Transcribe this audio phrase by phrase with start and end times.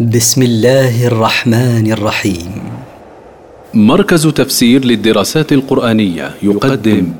[0.00, 2.62] بسم الله الرحمن الرحيم.
[3.74, 7.12] مركز تفسير للدراسات القرآنية يقدم.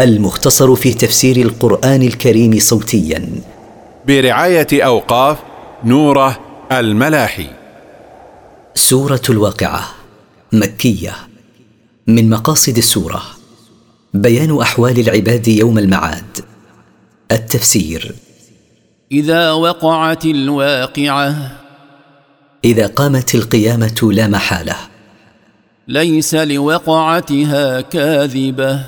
[0.00, 3.28] المختصر في تفسير القرآن الكريم صوتيا.
[4.06, 5.38] برعاية أوقاف
[5.84, 6.38] نوره
[6.72, 7.46] الملاحي.
[8.74, 9.84] سورة الواقعة
[10.52, 11.14] مكية.
[12.06, 13.22] من مقاصد السورة
[14.14, 16.38] بيان أحوال العباد يوم المعاد.
[17.30, 18.14] التفسير.
[19.12, 21.61] إذا وقعت الواقعة
[22.64, 24.76] إذا قامت القيامة لا محالة.
[25.88, 28.84] ليس لوقعتها كاذبة.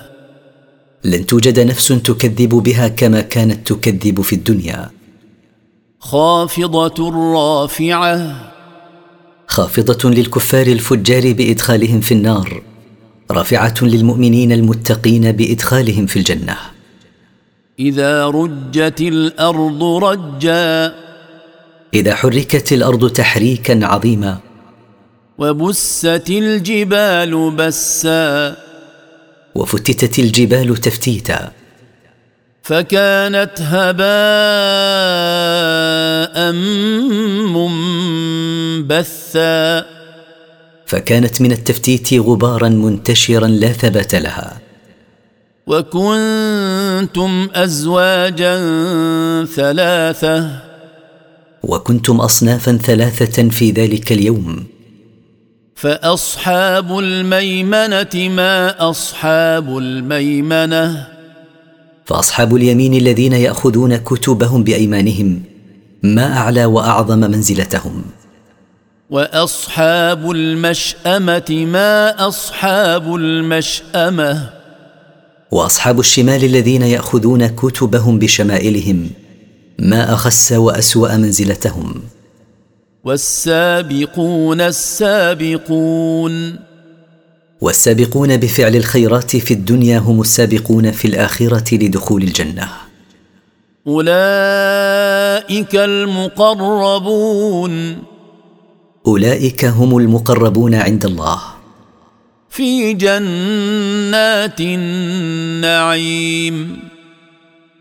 [1.05, 4.91] لن توجد نفس تكذب بها كما كانت تكذب في الدنيا.
[6.01, 8.51] خافضة رافعة.
[9.47, 12.63] خافضة للكفار الفجار بإدخالهم في النار.
[13.31, 16.57] رافعة للمؤمنين المتقين بإدخالهم في الجنة.
[17.79, 21.04] إذا رجت الأرض رجا.
[21.95, 24.39] إذا حركت الأرض تحريكا عظيما.
[25.39, 28.57] وبست الجبال بسا.
[29.55, 31.53] وفتتت الجبال تفتيتا.
[32.63, 34.05] فكانت هباء
[38.83, 39.87] منبثا.
[40.87, 44.59] فكانت من التفتيت غبارا منتشرا لا ثبات لها.
[45.67, 48.57] وكنتم ازواجا
[49.45, 50.74] ثلاثة.
[51.69, 54.65] وكنتم أصنافا ثلاثة في ذلك اليوم.
[55.75, 61.07] فأصحاب الميمنة ما أصحاب الميمنة؟
[62.05, 65.43] فأصحاب اليمين الذين يأخذون كتبهم بأيمانهم
[66.03, 68.03] ما أعلى وأعظم منزلتهم.
[69.11, 74.51] وأصحاب المشأمة ما أصحاب المشأمة؟
[75.51, 79.11] وأصحاب الشمال الذين يأخذون كتبهم بشمائلهم
[79.79, 82.03] ما أخس وأسوأ منزلتهم.
[83.05, 86.57] والسابقون السابقون.
[87.61, 92.69] والسابقون بفعل الخيرات في الدنيا هم السابقون في الآخرة لدخول الجنة.
[93.87, 97.23] أولئك المقربون.
[99.07, 101.41] أولئك هم المقربون عند الله.
[102.51, 106.05] في جنات النعيم.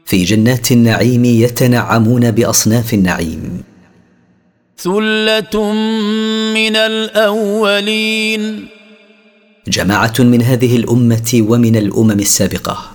[0.06, 3.64] في جنات النعيم يتنعمون بأصناف النعيم.
[4.78, 5.74] ثلة
[6.54, 8.68] من الأولين.
[9.68, 12.92] جماعة من هذه الأمة ومن الأمم السابقة.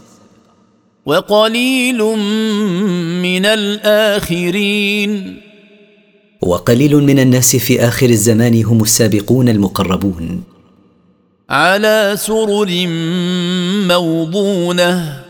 [1.07, 2.03] وقليل
[3.23, 5.41] من الآخرين.
[6.43, 10.43] وقليل من الناس في آخر الزمان هم السابقون المقربون.
[11.51, 12.87] على سرر
[13.89, 15.28] موضونة.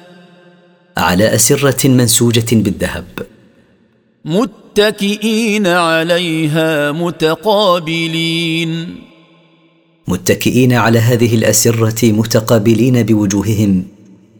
[0.98, 3.04] على أسرة منسوجة بالذهب.
[4.24, 8.96] متكئين عليها متقابلين.
[10.08, 13.84] متكئين على هذه الأسرة متقابلين بوجوههم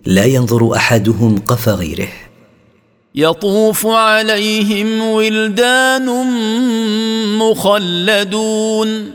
[0.06, 2.08] لا ينظر أحدهم قف غيره.
[3.14, 6.06] يطوف عليهم ولدان
[7.38, 9.10] مخلدون.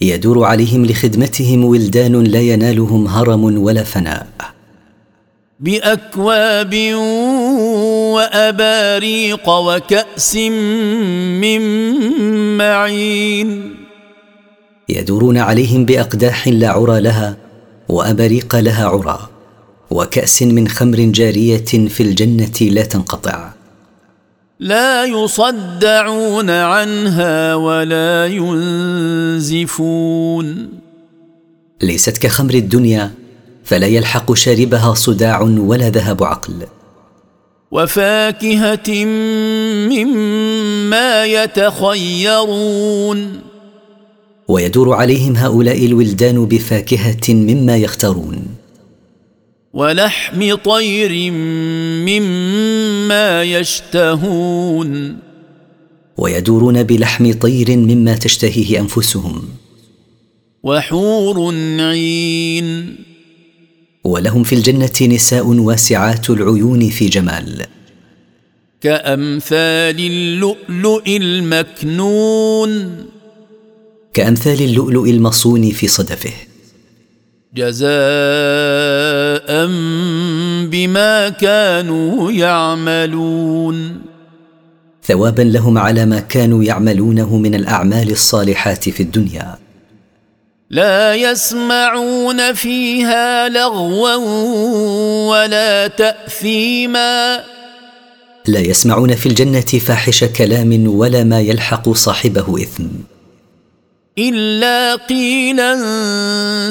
[0.00, 4.55] يدور عليهم لخدمتهم ولدان لا ينالهم هرم ولا فناء.
[5.60, 6.74] بأكواب
[8.14, 10.36] وأباريق وكأس
[11.40, 11.60] من
[12.56, 13.76] معين.
[14.88, 17.36] يدورون عليهم بأقداح لا عرى لها
[17.88, 19.28] وأباريق لها عرى
[19.90, 23.52] وكأس من خمر جارية في الجنة لا تنقطع.
[24.60, 29.68] لا يصدعون عنها ولا ينزفون.
[31.82, 33.25] ليست كخمر الدنيا
[33.66, 36.66] فلا يلحق شاربها صداع ولا ذهاب عقل.
[37.70, 39.04] وفاكهة
[39.90, 43.40] مما يتخيرون.
[44.48, 48.46] ويدور عليهم هؤلاء الولدان بفاكهة مما يختارون.
[49.72, 51.32] ولحم طير
[52.06, 55.18] مما يشتهون.
[56.16, 59.48] ويدورون بلحم طير مما تشتهيه أنفسهم.
[60.62, 63.05] وحور عين.
[64.06, 67.66] ولهم في الجنة نساء واسعات العيون في جمال.
[68.80, 72.96] كأمثال اللؤلؤ المكنون.
[74.14, 76.32] كأمثال اللؤلؤ المصون في صدفه.
[77.54, 77.86] جزاء
[80.66, 84.00] بما كانوا يعملون.
[85.04, 89.65] ثوابا لهم على ما كانوا يعملونه من الأعمال الصالحات في الدنيا.
[90.70, 94.14] لا يسمعون فيها لغوا
[95.30, 97.40] ولا تأثيما.
[98.46, 102.84] لا يسمعون في الجنة فاحش كلام ولا ما يلحق صاحبه إثم.
[104.18, 105.72] إلا قيلا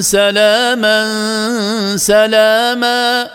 [0.02, 1.08] سلاما
[1.98, 3.30] سلاما.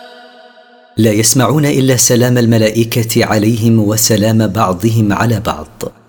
[0.97, 6.00] لا يسمعون إلا سلام الملائكة عليهم وسلام بعضهم على بعض.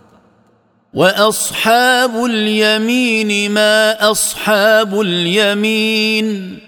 [0.95, 6.59] واصحاب اليمين ما اصحاب اليمين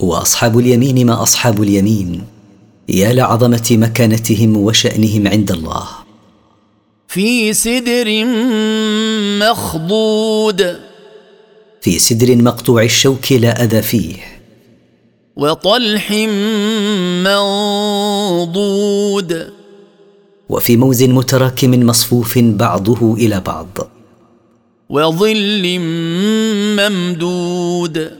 [0.00, 2.24] واصحاب اليمين ما اصحاب اليمين
[2.88, 5.88] يا لعظمه مكانتهم وشانهم عند الله.
[7.08, 8.24] في سدر
[9.40, 10.80] مخضود
[11.80, 14.16] في سدر مقطوع الشوك لا اذى فيه.
[15.36, 16.10] وطلح
[18.52, 19.52] منضود
[20.52, 23.78] وفي موز متراكم مصفوف بعضه إلى بعض.
[24.88, 25.78] وظل
[26.78, 28.10] ممدود.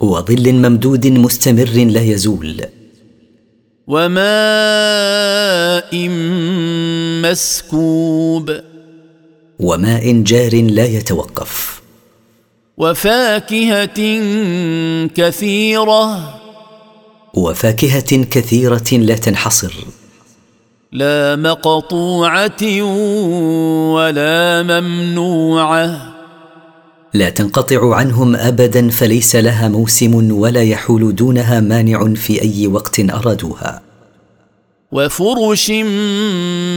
[0.00, 2.64] وظل ممدود مستمر لا يزول.
[3.86, 4.18] وماء
[7.22, 8.50] مسكوب.
[9.58, 11.82] وماء جار لا يتوقف.
[12.76, 14.18] وفاكهة
[15.06, 16.34] كثيرة.
[17.34, 19.74] وفاكهة كثيرة لا تنحصر.
[20.94, 22.82] لا مقطوعة
[23.94, 26.14] ولا ممنوعة.
[27.14, 33.82] لا تنقطع عنهم ابدا فليس لها موسم ولا يحول دونها مانع في أي وقت أرادوها.
[34.92, 35.72] وفرش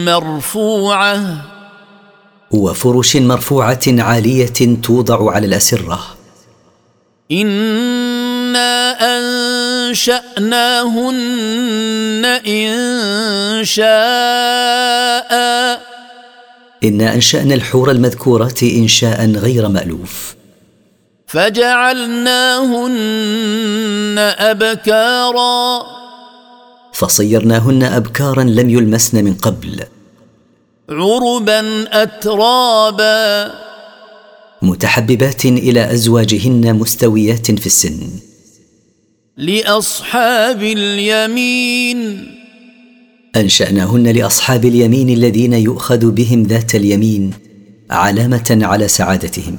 [0.05, 1.41] مرفوعة.
[2.51, 5.99] وفرش مرفوعة عالية توضع على الأسرة.
[8.57, 8.97] أنا
[9.89, 11.15] انشاناهن
[12.25, 13.87] ان شاء
[16.83, 20.35] انا انشانا الحور المذكورات انشاء غير مألوف.
[21.27, 22.75] فجعلناهن
[24.39, 25.83] أبكارا.
[26.93, 29.83] فصيرناهن أبكارا لم يلمسن من قبل.
[30.89, 33.51] عربا أترابا.
[34.61, 38.26] متحببات إلى أزواجهن مستويات في السن.
[39.37, 42.27] لأصحاب اليمين.
[43.35, 47.33] أنشأناهن لأصحاب اليمين الذين يؤخذ بهم ذات اليمين
[47.91, 49.57] علامة على سعادتهم.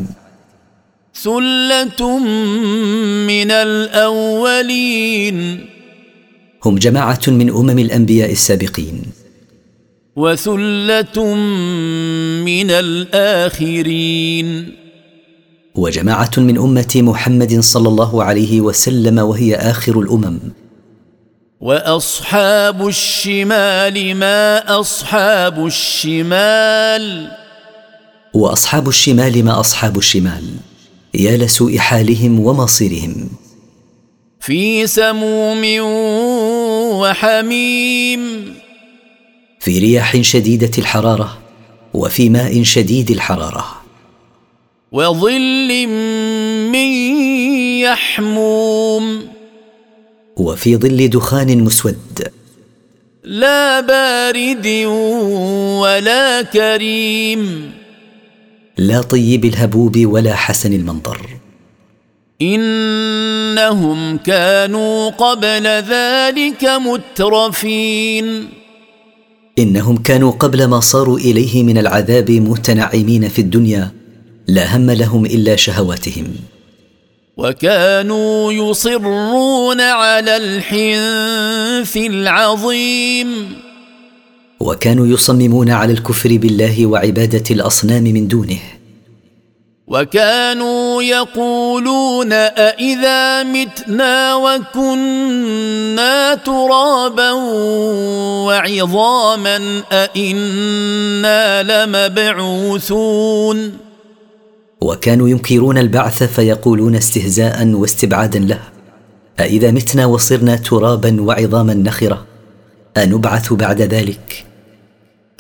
[1.15, 2.19] ثلة
[3.27, 5.67] من الأولين.
[6.65, 9.03] هم جماعة من أمم الأنبياء السابقين.
[10.17, 11.35] وثلة
[12.45, 14.78] من الآخرين.
[15.79, 20.39] وجماعه من أمة محمد صلى الله عليه وسلم وهي آخر الأمم.
[21.61, 27.31] وأصحاب الشمال ما أصحاب الشمال؟
[28.35, 30.45] وأصحاب الشمال ما أصحاب الشمال؟
[31.15, 33.29] يا لسوء حالهم ومصيرهم.
[34.41, 35.63] في سموم
[37.01, 38.55] وحميم.
[39.61, 41.39] في رياح شديدة الحرارة
[41.95, 43.78] وفي ماء شديد الحرارة.
[44.93, 45.87] وظل
[46.73, 46.89] من
[47.81, 49.29] يحموم.
[50.37, 52.29] وفي ظل دخان مسود.
[53.25, 54.67] لا بارد
[55.81, 57.73] ولا كريم.
[58.79, 61.27] لا طيب الهبوب ولا حسن المنظر.
[62.43, 68.49] إنهم كانوا قبل ذلك مترفين.
[69.59, 73.98] إنهم كانوا قبل ما صاروا إليه من العذاب متنعمين في الدنيا.
[74.49, 76.27] لا هم لهم إلا شهواتهم.
[77.37, 83.57] وكانوا يصرون على الحنث العظيم.
[84.61, 88.59] وكانوا يصممون على الكفر بالله وعبادة الأصنام من دونه.
[89.87, 97.33] وكانوا يقولون أإذا متنا وكنا ترابا
[98.47, 103.88] وعظاما أإنا لمبعوثون.
[104.81, 108.61] وكانوا ينكرون البعث فيقولون استهزاء واستبعادا له.
[109.41, 112.27] أإذا متنا وصرنا ترابا وعظاما نخرة
[112.97, 114.45] أنبعث بعد ذلك.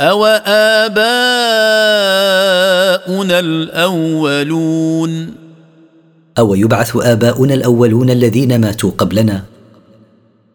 [0.01, 0.99] أو آباؤنا
[3.39, 5.11] الأولون؟
[6.39, 9.45] أو يبعث آباؤنا الأولون الذين ماتوا قبلنا؟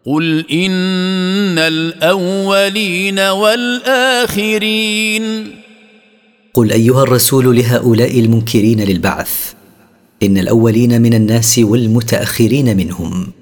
[0.06, 4.84] قل إن الأولين والآخرين.
[6.54, 9.52] قل أيها الرسول لهؤلاء المنكرين للبعث
[10.22, 13.32] إن الأولين من الناس والمتأخرين منهم.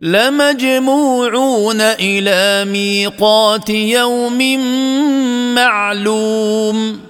[0.00, 4.58] لمجموعون إلى ميقات يوم
[5.54, 7.00] معلوم.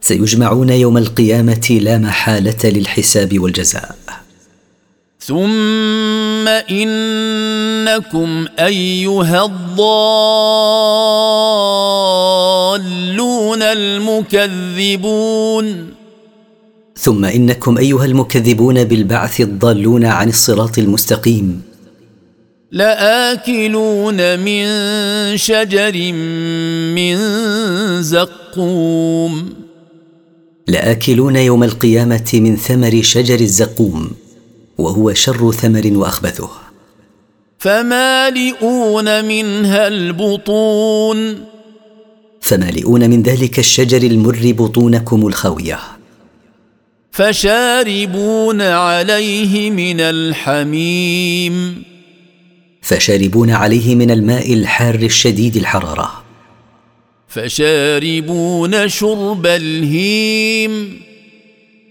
[0.00, 3.96] سيجمعون يوم القيامة لا محالة للحساب والجزاء.
[5.20, 9.80] ثم إنكم أيها الضالون.
[13.62, 15.86] المكذبون.
[16.96, 21.62] ثم إنكم أيها المكذبون بالبعث الضالون عن الصراط المستقيم.
[22.72, 24.66] لآكلون من
[25.36, 26.12] شجر
[26.94, 27.16] من
[28.02, 29.54] زقوم.
[30.68, 34.10] لآكلون يوم القيامة من ثمر شجر الزقوم
[34.78, 36.50] وهو شر ثمر وأخبثه.
[37.58, 41.49] فمالئون منها البطون.
[42.50, 45.78] فمالئون من ذلك الشجر المر بطونكم الخاوية.
[47.10, 51.82] فشاربون عليه من الحميم.
[52.82, 56.24] فشاربون عليه من الماء الحار الشديد الحرارة.
[57.28, 61.00] فشاربون شرب الهيم.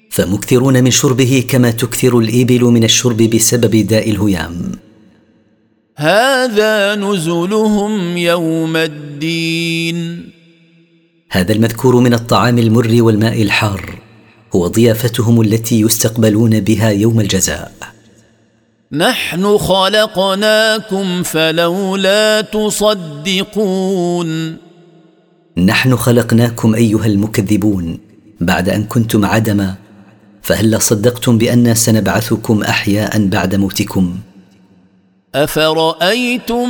[0.10, 4.72] فمكثرون من شربه كما تكثر الإبل من الشرب بسبب داء الهيام.
[5.96, 10.39] هذا نزلهم يوم الدين.
[11.32, 14.00] هذا المذكور من الطعام المر والماء الحار.
[14.56, 17.72] هو ضيافتهم التي يستقبلون بها يوم الجزاء.
[18.92, 24.30] نحن خلقناكم فلولا تصدقون.
[25.58, 27.98] نحن خلقناكم أيها المكذبون.
[28.42, 29.76] بعد أن كنتم عدما
[30.42, 34.18] فهل صدقتم بانا سنبعثكم أحياء بعد موتكم؟
[35.36, 36.70] أفرأيتم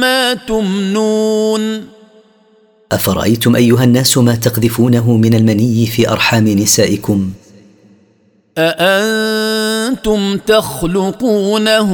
[0.00, 2.01] ما تمنون؟
[2.92, 7.30] أفرأيتم أيها الناس ما تقذفونه من المني في أرحام نسائكم؟
[8.58, 11.90] أأنتم تخلقونه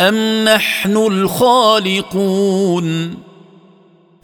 [0.00, 1.94] أم نحن الخالقون؟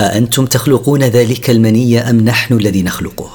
[0.00, 3.30] أأنتم تخلقون ذلك المني أم نحن الذي نخلقه؟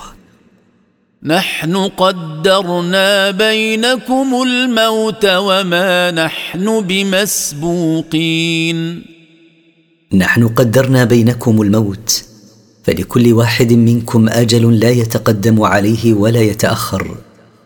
[1.23, 8.33] نحن قدرنا بينكم الموت وما نحن بمسبوقين.
[10.13, 12.32] نحن قدرنا بينكم الموت
[12.83, 17.17] فلكل واحد منكم آجل لا يتقدم عليه ولا يتأخر.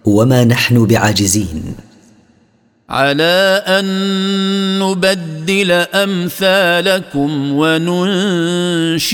[0.05, 1.63] وما نحن بعاجزين.
[2.89, 3.85] على أن
[4.79, 9.11] نبدل أمثالكم وننشئكم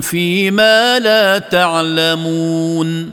[0.00, 3.10] فيما لا تعلمون.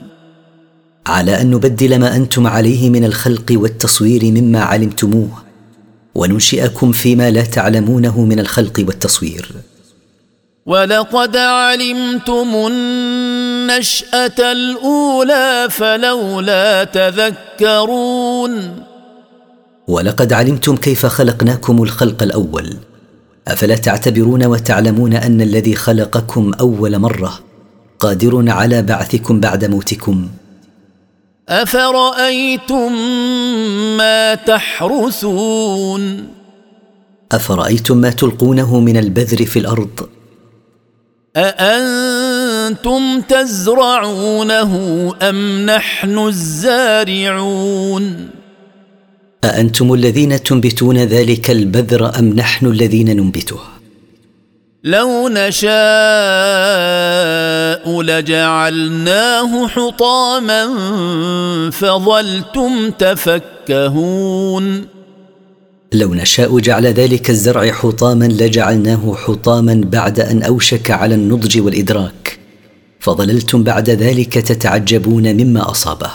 [1.06, 5.42] على أن نبدل ما أنتم عليه من الخلق والتصوير مما علمتموه
[6.14, 9.48] وننشئكم فيما لا تعلمونه من الخلق والتصوير.
[10.66, 18.52] ولقد علمتم النشأة الأولى فلولا تذكرون.
[19.88, 22.76] ولقد علمتم كيف خلقناكم الخلق الأول.
[23.48, 27.38] أفلا تعتبرون وتعلمون أن الذي خلقكم أول مرة
[27.98, 30.28] قادر على بعثكم بعد موتكم؟
[31.48, 32.92] أفرأيتم
[33.96, 36.28] ما تحرثون؟
[37.32, 40.08] أفرأيتم ما تلقونه من البذر في الأرض؟
[41.36, 44.72] أأنتم تزرعونه
[45.22, 48.04] أم نحن الزارعون؟
[49.44, 53.58] أأنتم الذين تنبتون ذلك البذر أم نحن الذين ننبته
[54.84, 55.72] لو نشاء
[58.02, 60.66] لجعلناه حطاما
[61.70, 64.64] فظلتم تفكهون.
[65.92, 72.38] لو نشاء جعل ذلك الزرع حطاما لجعلناه حطاما بعد أن أوشك على النضج والإدراك.
[73.00, 76.10] فظللتم بعد ذلك تتعجبون مما أصابه.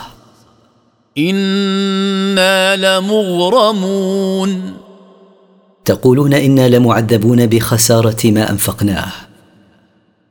[1.18, 4.74] إنا لمغرمون.
[5.86, 9.12] تقولون إنا لمعذبون بخسارة ما أنفقناه.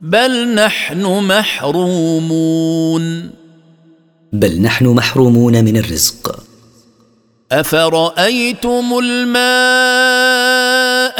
[0.01, 3.29] بل نحن محرومون.
[4.33, 6.48] بل نحن محرومون من الرزق.
[7.51, 9.39] أفرأيتم الماء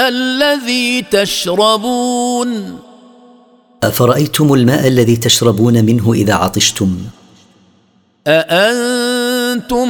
[0.10, 2.80] الذي تشربون؟
[3.84, 6.98] أفرأيتم الماء الذي تشربون منه إذا عطشتم؟
[8.28, 9.90] أأنتم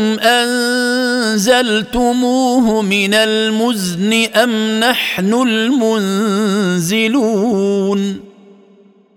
[1.30, 2.02] أنزلتموه
[2.82, 5.34] من المزن أم نحن
[6.84, 7.40] المنزلون؟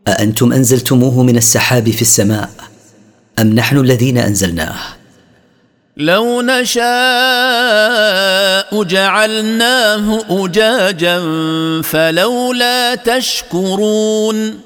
[0.09, 2.51] أأنتم أنزلتموه من السحاب في السماء
[3.39, 5.02] أم نحن الذين أنزلناه؟
[6.03, 6.83] لو نشاء
[8.83, 11.21] جعلناه أجاجا
[11.83, 14.61] فلولا تشكرون.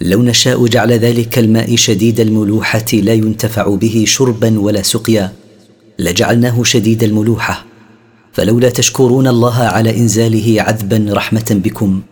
[0.00, 5.32] لو نشاء جعل ذلك الماء شديد الملوحة لا ينتفع به شربا ولا سقيا.
[5.98, 7.64] لجعلناه شديد الملوحة.
[8.32, 12.02] فلولا تشكرون الله على إنزاله عذبا رحمة بكم.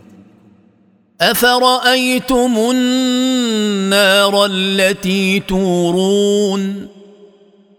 [1.20, 6.99] أفرأيتم النار التي تورون؟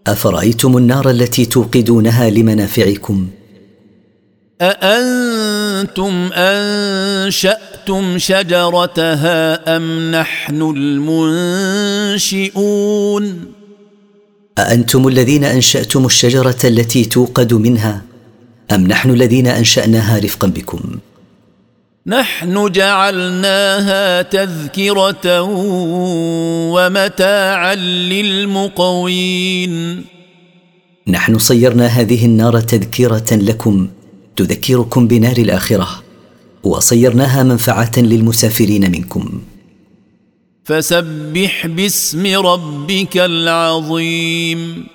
[0.06, 3.28] أفرأيتم النار التي توقدونها لمنافعكم؟
[4.60, 10.62] أأنتم أنشأتم شجرتها أم نحن
[12.22, 13.44] المنشئون؟
[14.58, 18.02] أأنتم الذين أنشأتم الشجرة التي توقد منها
[18.72, 20.80] أم نحن الذين أنشأناها رفقا بكم؟
[22.06, 25.42] نحن جعلناها تذكرة
[26.72, 27.74] ومتاعا
[28.14, 30.04] للمقوين.
[31.08, 33.88] نحن صيرنا هذه النار تذكرة لكم
[34.36, 35.88] تذكركم بنار الآخرة
[36.62, 39.42] وصيرناها منفعة للمسافرين منكم.
[40.64, 44.86] فسبح باسم ربك العظيم.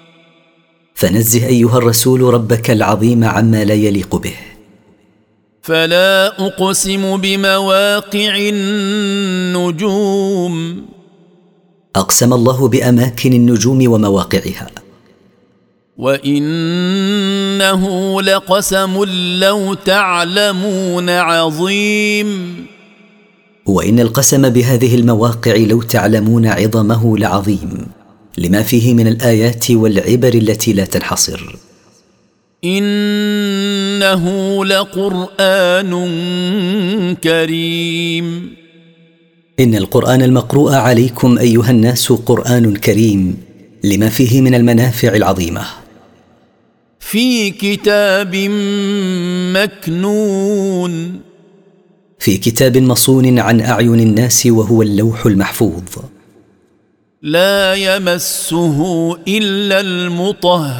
[0.95, 4.56] فنزه أيها الرسول ربك العظيم عما لا يليق به.
[5.67, 10.05] فلا أقسم بمواقع النجوم.
[11.95, 14.67] أقسم الله بأماكن النجوم ومواقعها.
[15.97, 17.81] وإنه
[18.21, 19.03] لقسم
[19.39, 22.65] لو تعلمون عظيم.
[23.65, 27.87] وإن القسم بهذه المواقع لو تعلمون عظمه لعظيم.
[28.37, 31.55] لما فيه من الآيات والعبر التي لا تنحصر.
[33.97, 35.91] إنه لقرآن
[37.23, 38.55] كريم.
[39.59, 43.37] إن القرآن المقروء عليكم أيها الناس قرآن كريم
[43.83, 45.61] لما فيه من المنافع العظيمة.
[46.99, 48.35] في كتاب
[49.55, 51.21] مكنون.
[52.19, 55.83] في كتاب مصون عن أعين الناس وهو اللوح المحفوظ.
[57.21, 60.77] لا يمسه إلا المطهرون.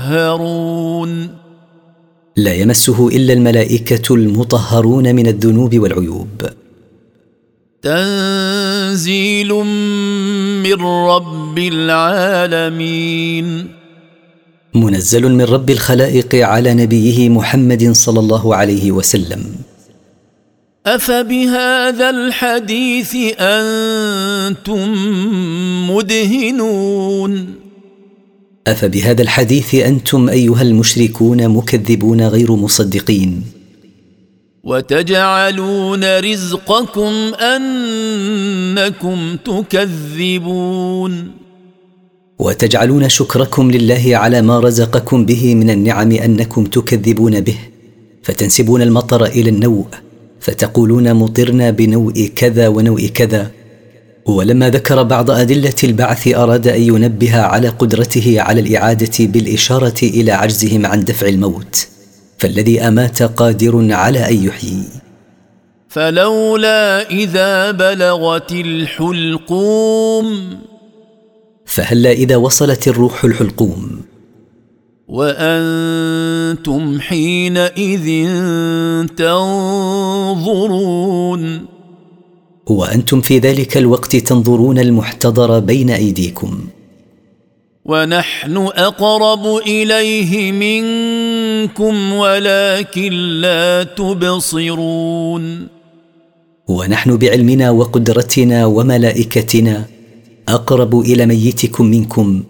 [2.38, 6.41] لا يمسه إلا الملائكة المطهرون من الذنوب والعيوب.
[7.82, 9.53] تنزيل
[10.63, 13.67] من رب العالمين.
[14.75, 19.44] منزل من رب الخلائق على نبيه محمد صلى الله عليه وسلم.
[20.86, 24.94] أفبهذا الحديث أنتم
[25.91, 27.56] مدهنون؟
[28.68, 33.44] أفبهذا الحديث أنتم أيها المشركون مكذبون غير مصدقين؟
[34.64, 37.14] وتجعلون رزقكم
[37.56, 41.32] أنكم تكذبون.
[42.40, 47.58] وتجعلون شكركم لله على ما رزقكم به من النعم أنكم تكذبون به
[48.24, 49.88] فتنسبون المطر إلى النوء
[50.40, 53.51] فتقولون مطرنا بنوء كذا ونوء كذا
[54.27, 60.85] ولما ذكر بعض أدلة البعث أراد أن ينبه على قدرته على الإعادة بالإشارة إلى عجزهم
[60.85, 61.87] عن دفع الموت
[62.37, 64.83] فالذي أمات قادر على أن يحيي.
[65.90, 70.57] فلولا إذا بلغت الحلقوم.
[71.66, 74.01] فهلا إذا وصلت الروح الحلقوم؟
[75.07, 78.27] وأنتم حينئذ
[79.18, 80.48] تنظرون.
[82.70, 86.60] وأنتم في ذلك الوقت تنظرون المحتضر بين أيديكم.
[87.86, 95.68] ونحن أقرب إليه منكم ولكن لا تبصرون.
[96.68, 99.86] ونحن بعلمنا وقدرتنا وملائكتنا
[100.50, 102.44] أقرب إلى ميتكم منكم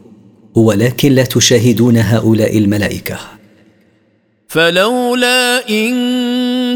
[0.56, 3.18] ولكن لا تشاهدون هؤلاء الملائكة.
[4.48, 5.94] فلولا إن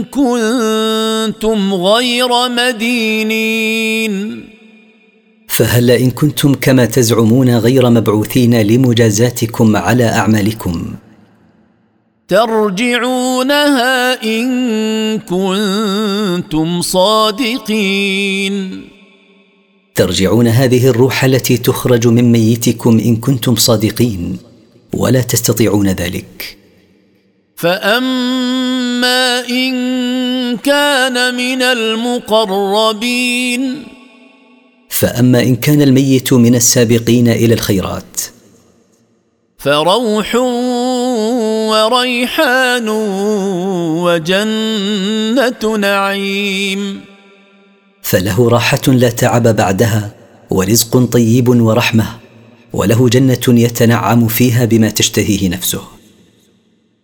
[0.03, 4.43] كنتم غير مدينين.
[5.47, 10.93] فهل إن كنتم كما تزعمون غير مبعوثين لمجازاتكم على أعمالكم؟
[12.27, 18.87] ترجعونها إن كنتم صادقين.
[19.95, 24.37] ترجعون هذه الروح التي تخرج من ميتكم إن كنتم صادقين
[24.93, 26.60] ولا تستطيعون ذلك.
[27.61, 33.03] فاما ان كان من المقربين
[34.89, 38.21] فاما ان كان الميت من السابقين إلى الخيرات
[39.57, 40.35] فروح
[41.69, 42.89] وريحان
[43.99, 47.01] وجنه نعيم
[48.01, 50.11] فله راحه لا تعب بعدها
[50.49, 52.05] ورزق طيب ورحمه
[52.73, 56.00] وله جنه يتنعم فيها بما تشتهيه نفسه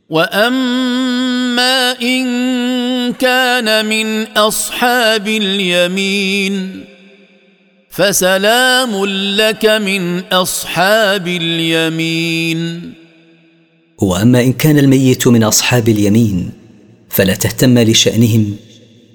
[0.10, 2.28] واما ان
[3.14, 6.86] كان من اصحاب اليمين
[7.90, 12.94] فسلام لك من اصحاب اليمين
[13.98, 16.52] واما ان كان الميت من اصحاب اليمين
[17.10, 18.56] فلا تهتم لشانهم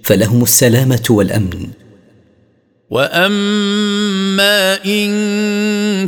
[0.02, 1.68] فلهم السلامه والامن
[2.92, 5.08] واما ان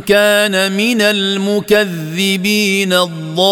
[0.01, 3.45] كان من المكذبين الضالين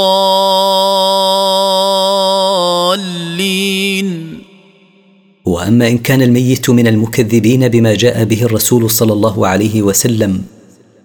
[5.46, 10.44] واما ان كان الميت من المكذبين بما جاء به الرسول صلى الله عليه وسلم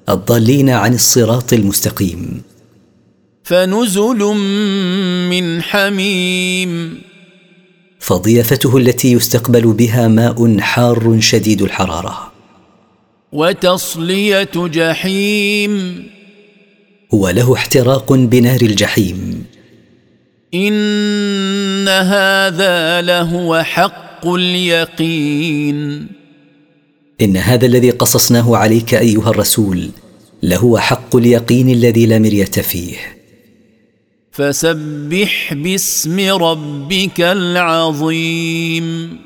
[0.09, 2.43] الضالين عن الصراط المستقيم
[3.43, 4.19] فنزل
[5.31, 7.08] من حميم
[8.09, 12.33] فضيافته التي يستقبل بها ماء حار شديد الحرارة.
[13.33, 16.07] وتصلية جحيم.
[17.13, 19.45] وله احتراق بنار الجحيم.
[20.55, 26.07] إن هذا لهو حق اليقين.
[27.21, 29.91] إن هذا الذي قصصناه عليك أيها الرسول
[30.43, 33.18] لهو حق اليقين الذي لا مرية فيه.
[34.39, 39.19] فسبح باسم ربك العظيم.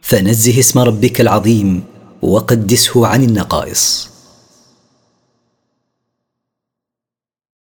[0.00, 1.82] فنزه اسم ربك العظيم
[2.22, 4.11] وقدسه عن النقائص.